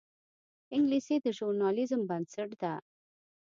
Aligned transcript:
انګلیسي 0.75 1.15
د 1.21 1.27
ژورنالیزم 1.37 2.01
بنسټ 2.09 2.49
ده 2.61 2.73